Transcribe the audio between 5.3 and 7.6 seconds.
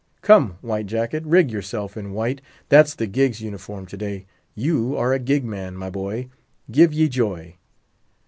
man, my boy—give ye joy!"